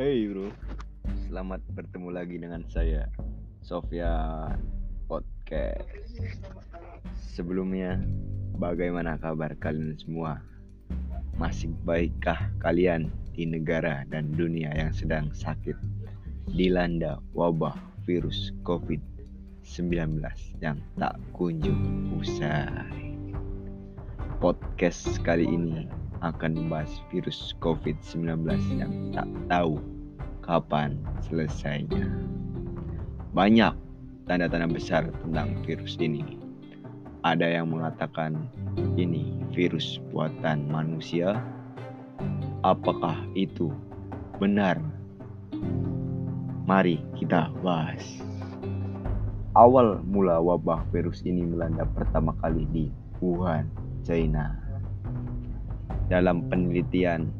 Hey 0.00 0.24
bro, 0.32 0.48
selamat 1.28 1.60
bertemu 1.76 2.08
lagi 2.08 2.40
dengan 2.40 2.64
saya 2.72 3.04
Sofyan 3.60 4.56
Podcast. 5.04 5.84
Sebelumnya, 7.20 8.00
bagaimana 8.56 9.20
kabar 9.20 9.52
kalian 9.60 10.00
semua? 10.00 10.40
Masih 11.36 11.68
baikkah 11.84 12.48
kalian 12.64 13.12
di 13.36 13.44
negara 13.44 14.08
dan 14.08 14.32
dunia 14.32 14.72
yang 14.72 14.88
sedang 14.88 15.36
sakit 15.36 15.76
dilanda 16.48 17.20
wabah 17.36 17.76
virus 18.08 18.56
COVID-19 18.64 20.24
yang 20.64 20.80
tak 20.96 21.20
kunjung 21.36 22.08
usai? 22.16 22.88
Podcast 24.40 25.20
kali 25.20 25.44
ini 25.44 26.00
akan 26.20 26.52
membahas 26.56 27.00
virus 27.08 27.56
COVID-19 27.64 28.44
yang 28.76 28.92
tak 29.16 29.28
tahu 29.48 29.80
kapan 30.50 30.98
selesainya. 31.30 32.10
Banyak 33.30 33.70
tanda-tanda 34.26 34.66
besar 34.66 35.06
tentang 35.22 35.54
virus 35.62 35.94
ini. 36.02 36.26
Ada 37.22 37.62
yang 37.62 37.70
mengatakan 37.70 38.50
ini 38.98 39.38
virus 39.54 40.02
buatan 40.10 40.66
manusia. 40.66 41.38
Apakah 42.66 43.14
itu 43.38 43.70
benar? 44.42 44.82
Mari 46.66 46.98
kita 47.14 47.54
bahas. 47.62 48.02
Awal 49.54 50.02
mula 50.02 50.42
wabah 50.42 50.82
virus 50.90 51.22
ini 51.22 51.46
melanda 51.46 51.86
pertama 51.94 52.34
kali 52.42 52.66
di 52.74 52.90
Wuhan, 53.22 53.70
China 54.02 54.58
dalam 56.10 56.50
penelitian 56.50 57.30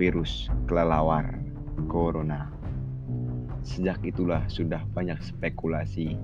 virus 0.00 0.48
kelelawar 0.64 1.47
corona. 1.86 2.50
Sejak 3.62 4.02
itulah 4.02 4.42
sudah 4.50 4.82
banyak 4.96 5.18
spekulasi 5.22 6.18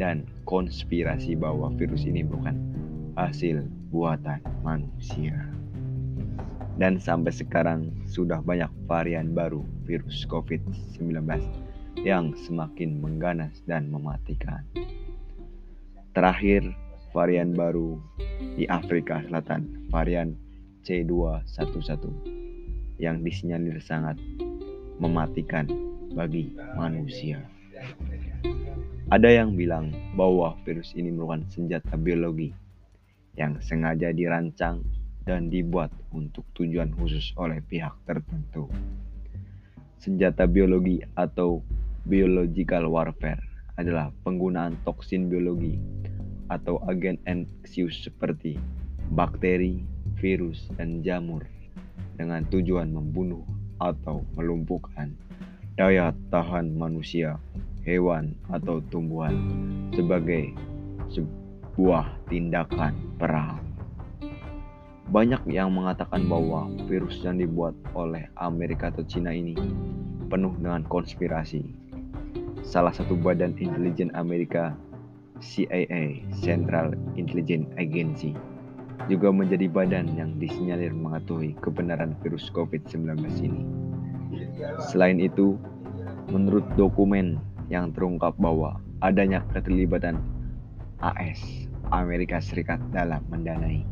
dan 0.00 0.24
konspirasi 0.48 1.36
bahwa 1.36 1.68
virus 1.76 2.08
ini 2.08 2.24
bukan 2.24 2.56
hasil 3.14 3.66
buatan 3.92 4.40
manusia. 4.64 5.36
Dan 6.74 6.98
sampai 6.98 7.30
sekarang 7.30 7.94
sudah 8.10 8.42
banyak 8.42 8.70
varian 8.90 9.30
baru 9.30 9.62
virus 9.86 10.26
COVID-19 10.26 11.22
yang 12.02 12.34
semakin 12.34 12.98
mengganas 12.98 13.62
dan 13.70 13.86
mematikan. 13.94 14.66
Terakhir, 16.18 16.66
varian 17.14 17.54
baru 17.54 18.02
di 18.58 18.66
Afrika 18.66 19.22
Selatan, 19.22 19.86
varian 19.94 20.34
C211 20.82 22.10
yang 22.98 23.22
disinyalir 23.22 23.78
sangat 23.78 24.18
mematikan 24.98 25.66
bagi 26.14 26.54
manusia. 26.78 27.42
Ada 29.10 29.44
yang 29.44 29.58
bilang 29.58 29.92
bahwa 30.16 30.56
virus 30.64 30.94
ini 30.96 31.12
merupakan 31.12 31.44
senjata 31.52 31.94
biologi 31.98 32.54
yang 33.34 33.58
sengaja 33.60 34.14
dirancang 34.14 34.80
dan 35.26 35.50
dibuat 35.50 35.90
untuk 36.14 36.44
tujuan 36.54 36.94
khusus 36.94 37.34
oleh 37.36 37.60
pihak 37.64 37.92
tertentu. 38.06 38.70
Senjata 39.98 40.44
biologi 40.44 41.00
atau 41.16 41.64
biological 42.04 42.92
warfare 42.92 43.40
adalah 43.80 44.12
penggunaan 44.22 44.78
toksin 44.86 45.26
biologi 45.32 45.80
atau 46.52 46.78
agen 46.86 47.16
infeksius 47.24 48.04
seperti 48.04 48.60
bakteri, 49.12 49.80
virus, 50.20 50.68
dan 50.76 51.00
jamur 51.00 51.42
dengan 52.14 52.44
tujuan 52.52 52.92
membunuh 52.92 53.42
atau 53.78 54.22
melumpuhkan 54.38 55.14
daya 55.74 56.14
tahan 56.30 56.78
manusia, 56.78 57.34
hewan, 57.82 58.38
atau 58.46 58.78
tumbuhan 58.94 59.34
sebagai 59.90 60.54
sebuah 61.10 62.14
tindakan 62.30 62.94
perang. 63.18 63.58
Banyak 65.10 65.44
yang 65.50 65.74
mengatakan 65.74 66.24
bahwa 66.30 66.70
virus 66.86 67.20
yang 67.26 67.42
dibuat 67.42 67.74
oleh 67.92 68.30
Amerika 68.40 68.88
atau 68.88 69.04
Cina 69.04 69.34
ini 69.34 69.58
penuh 70.30 70.54
dengan 70.56 70.86
konspirasi. 70.86 71.66
Salah 72.64 72.94
satu 72.94 73.12
badan 73.18 73.52
intelijen 73.60 74.08
Amerika, 74.16 74.72
CIA, 75.44 76.24
Central 76.40 76.96
Intelligence 77.20 77.68
Agency, 77.76 78.32
juga 79.06 79.28
menjadi 79.28 79.68
badan 79.68 80.12
yang 80.16 80.36
disinyalir 80.40 80.92
mengetahui 80.92 81.52
kebenaran 81.60 82.16
virus 82.24 82.48
COVID-19 82.56 83.20
ini. 83.44 83.62
Selain 84.88 85.20
itu, 85.20 85.60
menurut 86.32 86.64
dokumen 86.76 87.36
yang 87.68 87.92
terungkap 87.92 88.32
bahwa 88.40 88.80
adanya 89.04 89.44
keterlibatan 89.52 90.20
AS 91.04 91.68
Amerika 91.92 92.40
Serikat 92.40 92.80
dalam 92.96 93.20
mendanai 93.28 93.84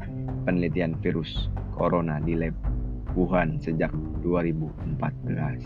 penelitian 0.49 0.97
virus 1.05 1.53
corona 1.77 2.17
di 2.25 2.33
lab 2.37 2.57
Wuhan 3.13 3.61
sejak 3.61 3.93
2014. 4.25 5.61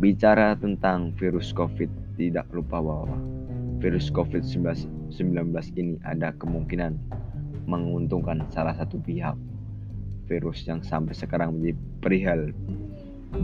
Bicara 0.00 0.56
tentang 0.56 1.12
virus 1.20 1.52
COVID, 1.52 2.16
tidak 2.16 2.48
lupa 2.56 2.80
bahwa 2.80 3.20
virus 3.84 4.08
COVID-19 4.08 5.52
ini 5.76 6.00
ada 6.08 6.32
kemungkinan 6.40 6.96
menguntungkan 7.64 8.44
salah 8.52 8.76
satu 8.76 9.00
pihak. 9.00 9.36
Virus 10.24 10.64
yang 10.64 10.80
sampai 10.80 11.12
sekarang 11.12 11.60
menjadi 11.60 11.76
perihal 12.00 12.40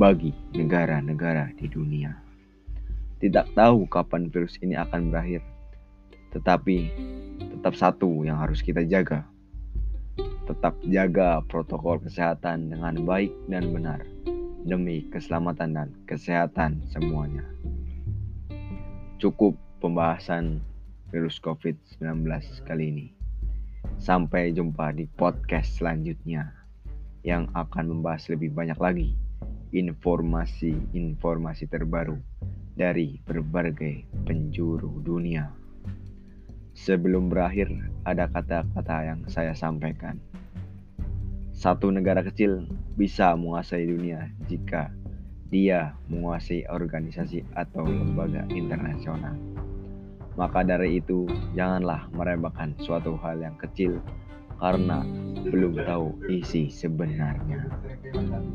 bagi 0.01 0.33
negara-negara 0.57 1.53
di 1.59 1.69
dunia. 1.69 2.17
Tidak 3.21 3.53
tahu 3.53 3.85
kapan 3.93 4.33
virus 4.33 4.57
ini 4.65 4.81
akan 4.81 5.13
berakhir, 5.13 5.45
tetapi 6.33 6.89
tetap 7.61 7.77
satu 7.77 8.25
yang 8.25 8.41
harus 8.41 8.65
kita 8.65 8.81
jaga. 8.89 9.29
Tetap 10.49 10.73
jaga 10.89 11.45
protokol 11.45 12.01
kesehatan 12.01 12.73
dengan 12.73 13.05
baik 13.05 13.29
dan 13.53 13.77
benar 13.77 14.01
demi 14.65 15.05
keselamatan 15.13 15.77
dan 15.77 15.89
kesehatan 16.09 16.81
semuanya. 16.89 17.45
Cukup 19.21 19.53
pembahasan 19.85 20.65
virus 21.13 21.37
COVID-19 21.45 22.25
kali 22.65 22.85
ini. 22.89 23.20
Sampai 24.01 24.57
jumpa 24.57 24.97
di 24.97 25.05
podcast 25.05 25.77
selanjutnya 25.77 26.49
yang 27.21 27.53
akan 27.53 27.93
membahas 27.93 28.33
lebih 28.33 28.49
banyak 28.57 28.81
lagi 28.81 29.13
informasi-informasi 29.77 31.69
terbaru 31.69 32.17
dari 32.73 33.21
berbagai 33.29 34.09
penjuru 34.25 35.05
dunia. 35.05 35.53
Sebelum 36.73 37.29
berakhir, 37.29 37.69
ada 38.09 38.25
kata-kata 38.25 39.05
yang 39.05 39.21
saya 39.29 39.53
sampaikan. 39.53 40.17
Satu 41.53 41.93
negara 41.93 42.25
kecil 42.25 42.73
bisa 42.97 43.37
menguasai 43.37 43.85
dunia 43.85 44.33
jika 44.49 44.89
dia 45.53 45.93
menguasai 46.09 46.65
organisasi 46.73 47.45
atau 47.53 47.85
lembaga 47.85 48.49
internasional. 48.49 49.37
Maka 50.41 50.65
dari 50.65 51.05
itu, 51.05 51.29
janganlah 51.53 52.09
meremehkan 52.17 52.73
suatu 52.81 53.13
hal 53.21 53.45
yang 53.45 53.61
kecil 53.61 54.01
karena 54.57 55.05
belum 55.45 55.85
tahu 55.85 56.17
isi 56.33 56.73
sebenarnya. 56.73 57.69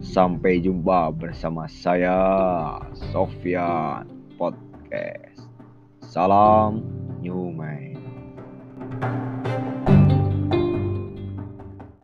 Sampai 0.02 0.66
jumpa 0.66 1.14
bersama 1.14 1.70
saya, 1.70 2.18
Sofyan 3.14 4.10
Podcast. 4.34 5.46
Salam 6.02 6.82
New 7.22 7.54